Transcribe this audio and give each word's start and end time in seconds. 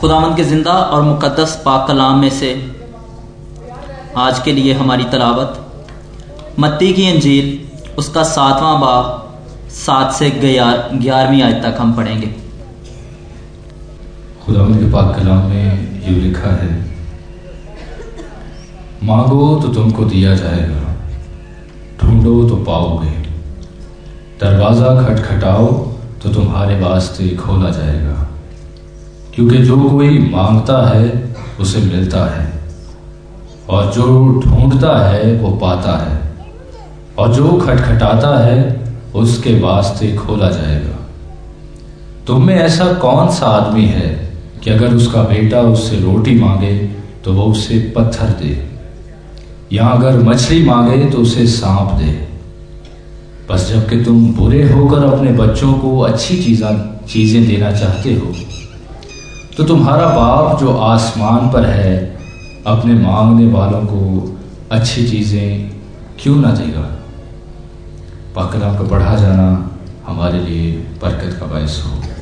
खुदावंद 0.00 0.36
के 0.36 0.44
ज़िंदा 0.44 0.72
और 0.72 1.02
मुक़द्दस 1.04 1.60
पाक 1.64 1.86
कलाम 1.88 2.18
में 2.18 2.30
से 2.32 2.52
आज 4.18 4.38
के 4.38 4.52
लिए 4.52 4.72
हमारी 4.74 5.04
तलावत। 5.10 5.58
मत्ती 6.58 6.92
की 6.92 7.06
अंजील 7.08 7.46
उसका 7.98 8.22
सातवां 8.26 8.80
बाब 8.80 9.04
सात 9.76 10.12
से 10.14 10.30
ग्यारहवीं 10.32 11.42
आज 11.42 11.54
तक 11.62 11.76
हम 11.80 11.92
पढ़ेंगे। 11.94 12.30
खुदावंद 14.44 14.78
के 14.78 14.90
पाक 14.92 15.14
कलाम 15.16 15.44
में 15.50 16.08
यूँ 16.08 16.20
लिखा 16.20 16.50
है, 16.52 16.70
मांगो 19.04 19.54
तो 19.62 19.68
तुमको 19.74 20.04
दिया 20.06 20.34
जाएगा, 20.36 20.94
ढूंढो 22.00 22.48
तो 22.48 22.56
पाओगे, 22.64 23.10
दरवाज़ा 24.40 24.94
खटखटाओ 25.02 25.66
तो 26.22 26.32
तुम्हारे 26.34 26.80
वास्ते 26.80 27.28
खोला 27.36 27.70
जाएगा। 27.72 28.16
क्योंकि 29.34 29.58
जो 29.58 29.80
कोई 29.80 30.18
माँगता 30.18 30.96
है, 30.96 31.36
उसे 31.60 31.78
मिलता 31.78 32.24
है। 32.24 32.52
और 33.68 33.92
जो 33.92 34.04
ढूंढता 34.44 35.08
है, 35.08 35.36
वो 35.36 35.50
पाता 35.50 36.10
है। 36.10 36.20
और 37.18 37.34
जो 37.34 37.48
खटखटाता 37.48 38.44
है, 38.44 38.84
उसके 39.14 39.60
वास्ते 39.60 40.12
खोला 40.12 40.48
जाएगा। 40.48 41.08
तुम 42.26 42.46
में 42.46 42.54
ऐसा 42.54 42.92
कौन 42.92 43.28
सा 43.28 43.46
आदमी 43.46 43.84
है 43.84 44.32
कि 44.64 44.70
अगर 44.70 44.94
उसका 44.94 45.22
बेटा 45.22 45.60
उससे 45.60 46.00
रोटी 46.00 46.34
मांगे 46.34 46.78
तो 47.24 47.32
वो 47.32 47.42
उसे 47.42 47.92
पत्थर 47.96 48.26
दे? 48.26 48.66
या 49.72 49.86
अगर 49.86 50.18
मछली 50.18 50.64
मांगे 50.64 51.10
तो 51.10 51.18
उसे 51.18 51.46
सांप 51.46 51.92
दे? 51.92 52.28
बस 53.50 53.70
जबकि 53.70 54.04
तुम 54.04 54.34
बुरे 54.34 54.72
होकर 54.72 55.04
अपने 55.04 55.32
बच्चों 55.32 55.72
को 55.72 56.00
अच्छी 56.00 56.42
चीज़ा 56.42 56.70
देना 57.46 57.72
चाहते 57.72 58.14
हो 58.14 58.34
तो 59.56 59.64
तुम्हारा 59.64 60.06
बाप 60.06 60.60
जो 60.60 60.76
आसमान 60.76 61.50
पर 61.50 61.64
है, 61.64 62.18
अपने 62.66 62.94
मांगने 62.94 63.46
वालों 63.52 63.80
को 63.80 64.32
अच्छी 64.70 65.08
चीज़ें 65.08 65.70
क्यों 66.22 66.36
ना 66.36 66.50
देगा? 66.50 66.80
पाकर 68.36 68.58
का 68.58 68.88
पढ़ा 68.88 69.16
जाना 69.16 69.70
हमारे 70.06 70.38
लिए 70.38 70.72
बरकत 70.72 71.36
का 71.40 71.46
बायस 71.46 71.84
हो। 71.86 72.21